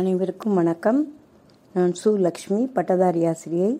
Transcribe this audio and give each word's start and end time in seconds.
அனைவருக்கும் 0.00 0.58
வணக்கம். 0.58 0.98
நான் 1.74 1.94
சு 2.00 2.10
லக்ஷ்மி 2.26 2.58
பட்டதாரி 2.74 3.22
ஆசிரியை. 3.30 3.70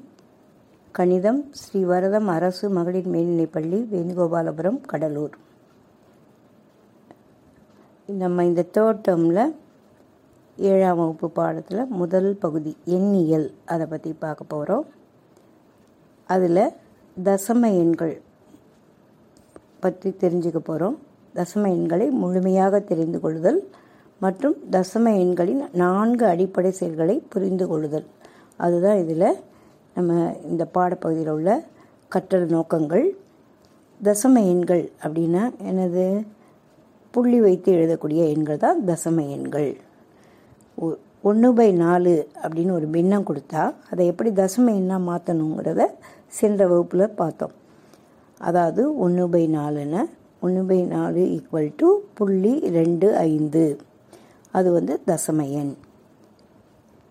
கணிதம் 0.95 1.39
ஸ்ரீவரதம் 1.61 2.29
அரசு 2.35 2.67
மகளிர் 2.77 3.09
மேல்நிலைப்பள்ளி 3.13 3.79
வேணுகோபாலபுரம் 3.93 4.79
கடலூர். 4.91 5.35
நம்ம 8.09 8.45
இந்த 8.45 8.67
தேர்ட் 8.77 9.03
டேர்மில் 9.09 9.43
ஏழாம் 10.59 11.01
வகுப்பு 11.01 11.31
பாடத்தில் 11.31 11.93
முதல் 12.01 12.31
பகுதி 12.39 12.73
எண்ணியல் 12.97 13.49
அதை 13.65 13.87
பற்றி 13.87 14.13
பார்க்க 14.25 14.53
போகிறோம் 14.55 14.87
அதில் 16.29 16.65
தசம 17.17 17.71
எண்கள் 17.85 18.17
பற்றி 19.81 20.13
தெரிஞ்சுக்க 20.25 20.63
போகிறோம் 20.63 20.99
தசம 21.35 21.71
எண்களை 21.79 22.09
முழுமையாக 22.23 22.83
தெரிந்து 22.93 23.21
கொள்ளுதல் 23.21 23.63
மற்றும் 24.23 24.57
தசம 24.75 25.13
எண்களின் 25.23 25.63
நான்கு 25.83 26.25
அடிப்படை 26.27 26.71
செயல்களை 26.79 27.17
புரிந்து 27.33 27.67
கொள்ளுதல். 27.69 28.07
அதுதான் 28.65 28.99
இதில் 29.03 29.29
நம்ம 29.97 30.19
இந்த 30.51 30.65
பாடப்பகுதியில் 30.75 31.33
உள்ள 31.37 31.51
கற்றல் 32.15 32.47
நோக்கங்கள். 32.57 33.07
தசம 34.01 34.43
எண்கள் 34.53 34.85
அப்படின்னா 35.05 35.43
எனது 35.71 36.05
புள்ளி 37.15 37.39
வைத்து 37.47 37.71
எழுதக்கூடிய 37.77 38.23
எண்கள் 38.35 38.63
தான் 38.65 38.79
தசம 38.91 39.25
எண்கள். 39.37 39.71
ஒன்று 41.29 41.49
பை 41.55 41.69
நாலு 41.85 42.13
அப்படின்னு 42.43 42.73
ஒரு 42.77 42.87
பின்னம் 42.97 43.27
கொடுத்தா 43.31 43.63
அதை 43.93 44.05
எப்படி 44.11 44.31
தசம 44.43 44.73
எண்ணாக 44.81 45.07
மாற்றணுங்கிறத 45.09 45.85
சென்ற 46.39 46.61
வகுப்பில் 46.71 47.17
பார்த்தோம். 47.21 47.55
அதாவது 48.49 48.83
ஒன்று 49.05 49.25
பை 49.35 49.45
நாலுன்னு 49.57 50.03
ஒன்று 50.45 50.63
பை 50.71 50.79
நாலு 50.95 51.23
ஈக்குவல் 51.37 51.71
டு 51.81 51.89
புள்ளி 52.19 52.55
ரெண்டு 52.79 53.09
ஐந்து. 53.31 53.65
அது 54.53 54.73
வந்து 54.73 55.01
தசம 55.07 55.51
எண் 55.51 55.75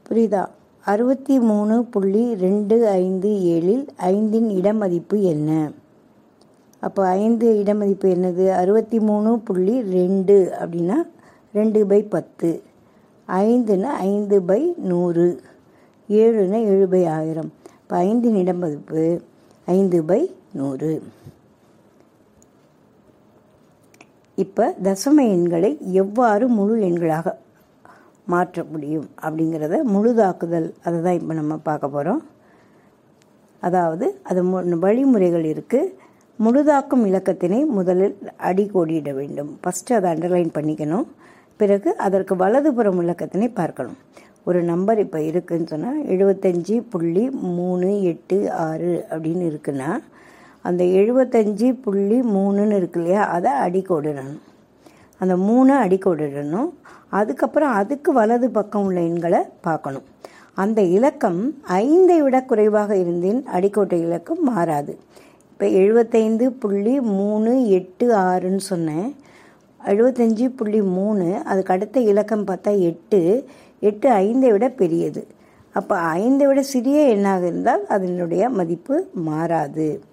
புரியுதா? 0.10 0.46
அறுபத்தி 0.86 1.40
மூணு 1.40 1.84
புள்ளி 1.84 2.36
ரெண்டு 2.36 2.88
ஐந்து 2.88 3.30
ஏழில் 3.30 3.88
ஐந்தின் 3.96 4.50
இடமதிப்பு 4.50 5.22
என்ன? 5.22 5.72
அப்போ 6.80 7.08
ஐந்து 7.08 7.58
இடமதிப்பு 7.60 8.10
என்னது? 8.10 8.50
அறுபத்தி 8.52 9.00
மூணு 9.00 9.40
புள்ளி 9.40 9.82
ரெண்டு 9.82 10.54
அப்படின்னா 10.60 10.98
ரெண்டு 11.54 11.86
பை 11.86 12.04
பத்து. 12.04 12.62
ஐந்துன்னா 13.28 13.92
ஐந்து 14.12 14.42
பை 14.42 14.74
நூறு. 14.78 15.42
ஏழுன்னா 16.10 16.64
ஏழு 16.64 16.88
பை 16.88 17.06
ஆயிரம். 17.06 17.54
இப்போ 17.82 17.98
ஐந்தின் 17.98 18.36
இடமதிப்பு 18.36 19.22
ஐந்து 19.66 20.04
பை 20.04 20.36
நூறு. 20.52 21.02
இப்போ 24.44 24.66
தசம 24.88 25.24
எண்களை 25.36 25.72
எவ்வாறு 26.02 26.46
முழு 26.58 26.76
எண்களாக 26.90 27.28
மாற்ற 28.28 28.64
முடியும் 28.72 29.08
அப்படிங்கிறத 29.26 29.76
முழுதாக்குதல் 29.94 30.68
அதை 30.86 30.98
தான் 31.06 31.18
இப்போ 31.20 31.34
நம்ம 31.40 31.54
பார்க்க 31.70 31.96
போகிறோம் 31.96 32.22
அதாவது 33.64 34.06
அது 34.30 34.42
வழிமுறைகள் 34.86 35.46
இருக்குது 35.54 35.94
முழுதாக்கும் 36.40 37.02
இலக்கத்தினை 37.08 37.58
முதலில் 37.78 38.14
அடிக்கோடியிட 38.50 39.10
வேண்டும். 39.18 39.50
ஃபஸ்ட்டு 39.64 39.96
அதை 39.98 40.08
அண்டர்லைன் 40.12 40.54
பண்ணிக்கணும். 40.58 41.08
பிறகு 41.60 41.90
அதற்கு 42.06 42.34
வலதுபுறம் 42.44 43.02
இலக்கத்தினை 43.04 43.50
பார்க்கணும். 43.60 43.98
ஒரு 44.48 44.60
நம்பர் 44.70 45.00
இப்போ 45.06 45.20
இருக்குதுன்னு 45.30 45.72
சொன்னால் 45.74 46.00
எழுபத்தஞ்சி 46.14 46.76
புள்ளி 46.92 47.24
மூணு 47.58 47.90
எட்டு 48.12 48.38
ஆறு 48.68 48.94
அப்படின்னு 49.12 49.44
இருக்குன்னா 49.52 49.90
அந்த 50.62 50.84
எழுபத்தஞ்சி 50.84 51.82
புள்ளி 51.82 52.20
மூணுன்னு 52.20 52.76
இருக்கு 52.76 53.00
இல்லையா 53.00 53.26
அதை 53.28 53.52
அடிக்கோடிடணும். 53.52 54.40
அந்த 55.18 55.36
மூணை 55.38 55.76
அடிக்கோடிடணும். 55.88 56.70
அதுக்கப்புறம் 57.10 57.72
அதுக்கு 57.72 58.14
வலது 58.14 58.50
பக்கம் 58.50 58.84
உள்ள 58.84 59.02
எண்களை 59.02 59.40
பார்க்கணும். 59.62 60.02
அந்த 60.54 60.82
இலக்கம் 60.82 61.54
ஐந்தை 61.68 62.18
விட 62.18 62.42
குறைவாக 62.42 62.96
இருந்தேன் 62.96 63.46
அடிக்கோட்டை 63.48 64.00
இலக்கம் 64.00 64.44
மாறாது. 64.44 64.98
இப்போ 65.52 65.68
எழுபத்தைந்து 65.68 66.52
புள்ளி 66.52 67.02
மூணு 67.02 67.70
எட்டு 67.70 68.16
ஆறுன்னு 68.16 68.58
சொன்னேன். 68.58 69.16
எழுபத்தஞ்சி 69.86 70.48
புள்ளி 70.56 70.82
மூணு 70.82 71.42
அதுக்கு 71.46 71.74
அடுத்த 71.74 72.00
இலக்கம் 72.00 72.48
பார்த்தா 72.48 72.80
எட்டு. 72.80 73.46
எட்டு 73.80 74.10
ஐந்தை 74.10 74.52
விட 74.52 74.70
பெரியது. 74.70 75.28
அப்போ 75.74 75.96
ஐந்தை 75.98 76.46
விட 76.46 76.62
சிறிய 76.62 77.16
எண்ணாக 77.16 77.46
இருந்தால் 77.46 77.88
அதனுடைய 77.88 78.50
மதிப்பு 78.50 79.08
மாறாது. 79.14 80.04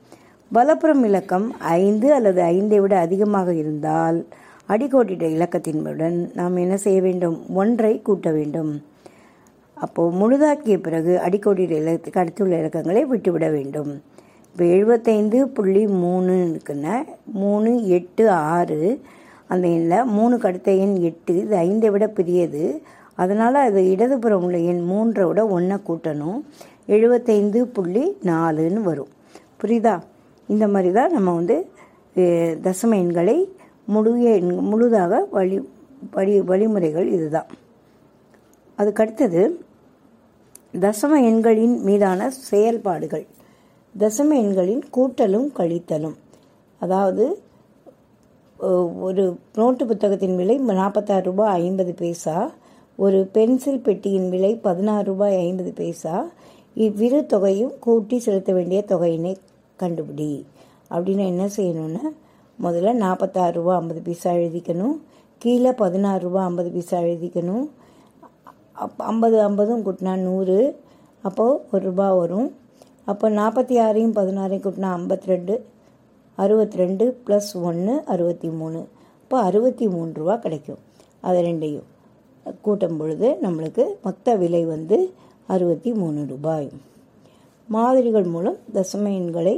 வலப்புறம் 0.56 1.02
இலக்கம் 1.04 1.46
ஐந்து 1.58 2.14
அல்லது 2.14 2.42
ஐந்தை 2.42 2.78
விட 2.80 2.98
அதிகமாக 2.98 3.54
இருந்தால் 3.54 4.18
அடிக்கோட்டிட்ட 4.68 5.24
இலக்கத்தினுடன் 5.36 6.16
நாம் 6.34 6.56
என்ன 6.56 6.76
செய்ய 6.76 7.00
வேண்டும்? 7.00 7.36
ஒன்றை 7.54 8.02
கூட்ட 8.02 8.30
வேண்டும். 8.30 8.70
அப்போது 9.74 10.16
முழுதாக்கிய 10.20 10.76
பிறகு 10.76 11.20
அடிக்கோட்டிட்ட 11.26 11.76
இலக்கத்துக்கு 11.80 12.20
அடுத்துள்ள 12.20 12.60
இலக்கங்களை 12.60 13.02
விட்டுவிட 13.02 13.50
வேண்டும். 13.50 13.90
இப்போ 14.52 14.64
எழுபத்தைந்து 14.64 15.48
புள்ளி 15.48 15.86
மூணு 15.86 16.32
இருக்குன்னா 16.32 16.96
மூணு 17.24 17.88
எட்டு 17.88 18.30
ஆறு 18.30 19.00
அந்த 19.46 19.68
எண்ணில் 19.68 20.10
மூணு 20.16 20.38
அடுத்த 20.42 20.72
எண் 20.72 20.96
எட்டு 21.10 21.36
இது 21.36 21.56
ஐந்தை 21.56 21.90
விட 21.90 22.06
பெரியது. 22.08 22.82
அதனால் 23.14 23.62
அது 23.68 23.90
இடதுபுறம் 23.90 24.44
உள்ள 24.44 24.58
எண் 24.58 24.84
மூன்றை 24.84 25.26
விட 25.26 25.46
ஒன்றை 25.46 25.78
கூட்டணும். 25.88 26.40
எழுபத்தைந்து 26.86 27.66
புள்ளி 27.66 28.18
நாலுன்னு 28.24 28.82
வரும். 28.90 29.14
புரியுதா? 29.62 29.96
இந்த 30.48 30.64
மாதிரி 30.72 30.90
தான் 30.98 31.14
நம்ம 31.16 31.30
வந்து 31.38 31.56
தசம 32.66 32.92
எண்களை 33.02 33.36
முழு 33.88 34.12
எண் 34.32 34.50
முழுதாக 34.70 35.14
வழி 35.36 35.56
வழி 36.14 36.34
வழிமுறைகள் 36.50 37.08
இதுதான். 37.16 37.48
அதுக்கடுத்தது 38.78 39.42
தசம 40.84 41.18
எண்களின் 41.30 41.76
மீதான 41.88 42.28
செயல்பாடுகள். 42.50 43.26
தசம 43.94 44.30
எண்களின் 44.42 44.82
கூட்டலும் 44.96 45.48
கழித்தலும். 45.58 46.16
அதாவது 46.80 47.24
ஒரு 49.06 49.24
நோட்டு 49.54 49.84
புத்தகத்தின் 49.86 50.36
விலை 50.36 50.56
நாற்பத்தாறு 50.80 51.24
ரூபாய் 51.24 51.54
ஐம்பது 51.62 51.92
பைசா 51.94 52.36
ஒரு 52.98 53.18
பென்சில் 53.32 53.84
பெட்டியின் 53.86 54.28
விலை 54.28 54.52
பதினாறு 54.66 55.04
ரூபாய் 55.04 55.36
ஐம்பது 55.46 55.72
பைசா 55.72 56.14
இவ்விரு 56.76 57.18
தொகையும் 57.26 57.74
கூட்டி 57.78 58.16
செலுத்த 58.18 58.50
வேண்டிய 58.52 58.80
தொகையினை 58.88 59.34
கண்டுபிடி. 59.78 60.44
அப்படின்னு 60.90 61.26
என்ன 61.26 61.46
செய்யணும்னா 61.56 62.04
முதல்ல 62.62 62.92
நாற்பத்தாறு 62.92 63.52
ரூபா 63.52 63.74
ஐம்பது 63.76 64.00
பைசா 64.00 64.32
எழுதிக்கணும். 64.32 64.96
கீழே 65.38 65.72
பதினாறு 65.72 66.20
ரூபா 66.20 66.44
ஐம்பது 66.44 66.70
பைசா 66.70 66.98
எழுதிக்கணும். 67.00 67.66
அப் 68.72 69.02
ஐம்பது 69.02 69.40
ஐம்பதும் 69.40 69.84
கூட்டினா 69.86 70.14
நூறு. 70.16 70.58
அப்போது 71.22 71.60
ஒரு 71.72 71.84
ரூபா 71.84 72.14
வரும். 72.14 72.54
அப்போ 73.04 73.30
நாற்பத்தி 73.30 73.76
ஆறையும் 73.86 74.16
பதினாறையும் 74.18 74.64
கூட்டினா 74.66 74.88
ஐம்பத்தி 74.98 75.26
ரெண்டு 75.26 75.66
அறுபத்தி 76.34 76.76
ரெண்டு 76.76 77.04
ப்ளஸ் 77.26 77.50
ஒன்று 77.62 78.02
அறுபத்தி 78.06 78.48
மூணு 78.48 78.88
இப்போ 79.22 79.40
அறுபத்தி 79.40 79.88
மூணு 79.88 80.10
ரூபா 80.14 80.36
கிடைக்கும். 80.36 80.78
அது 81.20 81.42
ரெண்டையும் 81.42 81.86
கூட்டும் 82.62 82.96
பொழுது 82.96 83.36
நம்மளுக்கு 83.42 83.84
மொத்த 84.02 84.34
விலை 84.34 84.64
வந்து 84.64 84.98
அறுபத்தி 85.46 85.92
மூணு 85.92 86.26
ரூபாய். 86.28 86.68
மாதிரிகள் 87.74 88.26
மூலம் 88.34 88.58
தசம 88.74 89.04
எண்களை 89.20 89.54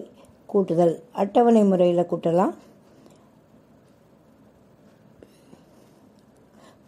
கூட்டுதல். 0.46 0.94
அட்டவணை 1.12 1.62
முறையில் 1.64 2.08
கூட்டலாம். 2.10 2.54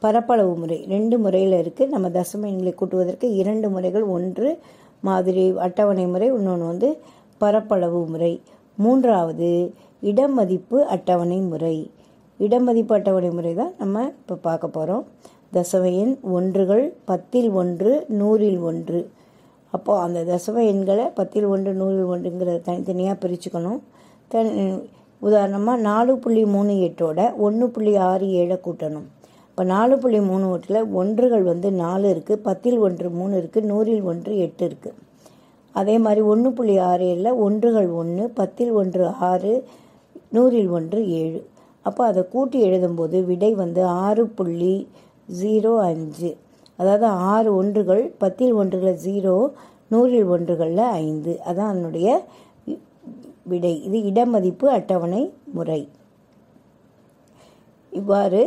பரப்பளவு 0.03 0.57
முறை. 0.57 0.79
ரெண்டு 0.89 1.19
முறையில் 1.19 1.57
இருக்குது 1.61 1.93
நம்ம 1.95 2.09
தசம 2.09 2.47
எண்களை 2.53 2.73
கூட்டுவதற்கு 2.75 3.27
இரண்டு 3.43 3.69
முறைகள். 3.71 4.03
ஒன்று 4.17 4.51
மாதிரி 5.01 5.45
அட்டவணை 5.57 6.07
முறை 6.07 6.29
இன்னொன்று 6.29 6.67
வந்து 6.67 6.89
பரப்பளவு 7.39 8.01
முறை. 8.07 8.33
மூன்றாவது 8.77 9.51
இடமதிப்பு 10.01 10.79
அட்டவணை 10.87 11.39
முறை. 11.53 11.91
இடமதிப்பு 12.39 12.95
அட்டவணை 12.95 13.31
முறை 13.31 13.55
தான் 13.55 13.73
நம்ம 13.79 14.05
இப்போ 14.19 14.35
பார்க்க 14.35 14.69
போகிறோம் 14.69 15.07
தசம 15.55 15.85
எண் 16.03 16.15
ஒன்றுகள் 16.37 16.85
பத்தில் 17.05 17.51
ஒன்று 17.51 17.93
நூறில் 18.21 18.61
ஒன்று. 18.61 19.01
அப்போது 19.75 20.03
அந்த 20.05 20.21
தசம 20.31 20.63
எண்களை 20.73 21.05
பத்தில் 21.19 21.47
ஒன்று 21.55 21.73
நூறில் 21.81 22.11
ஒன்றுங்கிறத 22.15 22.63
தனித்தனியாக 22.69 23.17
பிரிச்சுக்கணும். 23.25 23.81
தன் 24.33 24.51
உதாரணமாக 25.23 25.79
நாலு 25.89 26.13
புள்ளி 26.25 26.43
மூணு 26.55 26.73
எட்டோட 26.87 27.21
ஒன்று 27.47 27.67
புள்ளி 27.75 27.93
ஆறு 28.11 28.27
ஏழை 28.41 28.57
கூட்டணும். 28.67 29.07
இப்போ 29.51 29.63
நாலு 29.75 29.95
புள்ளி 30.03 30.21
மூணு 30.31 30.47
எட்டில் 30.57 30.81
ஒன்றுகள் 31.01 31.45
வந்து 31.53 31.69
நாலு 31.85 32.07
இருக்குது 32.15 32.43
பத்தில் 32.49 32.79
ஒன்று 32.87 33.09
மூணு 33.21 33.35
இருக்குது 33.41 33.69
நூறில் 33.71 34.05
ஒன்று 34.11 34.33
எட்டு 34.45 34.65
இருக்குது 34.69 34.99
அதே 35.81 35.97
மாதிரி 36.05 36.21
ஒன்று 36.33 36.51
புள்ளி 36.59 36.77
ஆறு 36.91 37.05
ஏழில் 37.13 37.41
ஒன்றுகள் 37.47 37.89
ஒன்று 38.01 38.25
பத்தில் 38.39 38.73
ஒன்று 38.81 39.05
ஆறு 39.31 39.53
நூறில் 40.37 40.71
ஒன்று 40.79 41.01
ஏழு. 41.21 41.41
அப்போ 41.87 42.03
அதை 42.11 42.23
கூட்டி 42.33 42.59
எழுதும்போது 42.69 43.19
விடை 43.29 43.51
வந்து 43.61 43.83
ஆறு 44.07 44.25
புள்ளி 44.39 44.75
ஜீரோ 45.41 45.73
அஞ்சு. 45.91 46.31
அதாவது 46.81 47.07
ஆறு 47.33 47.51
ஒன்றுகள் 47.61 48.03
பத்தில் 48.23 48.55
ஒன்றுகளில் 48.61 49.03
ஜீரோ 49.07 49.37
நூறில் 49.93 50.29
ஒன்றுகளில் 50.35 50.87
ஐந்து. 51.05 51.33
அதான் 51.51 51.71
அதனுடைய 51.73 52.09
விடை. 53.51 53.73
இது 53.87 53.99
இடமதிப்பு 54.11 54.67
அட்டவணை 54.77 55.23
முறை. 55.57 55.81
இவ்வாறு 58.01 58.43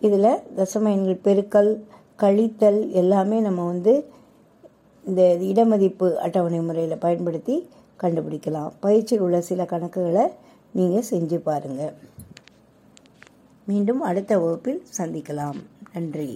இதில் 0.00 0.30
தசம 0.58 0.90
எண்கள் 0.96 1.24
பெருக்கல் 1.26 1.72
கழித்தல் 2.22 2.80
எல்லாமே 3.00 3.38
நம்ம 3.46 3.66
வந்து 3.72 3.94
இந்த 5.04 5.22
இடமதிப்பு 5.50 6.08
அட்டவணை 6.26 6.60
முறையில் 6.68 7.02
பயன்படுத்தி 7.04 7.56
கண்டுபிடிக்கலாம். 8.02 8.70
பயிற்சியில் 8.84 9.24
உள்ள 9.26 9.40
சில 9.50 9.62
கணக்குகளை 9.72 10.24
நீங்கள் 10.78 11.08
செஞ்சு 11.10 11.38
பாருங்கள் 11.48 11.94
மீண்டும் 13.70 14.02
அடுத்த 14.10 14.32
வகுப்பில் 14.42 14.80
சந்திக்கலாம். 14.98 15.58
நன்றி. 15.94 16.30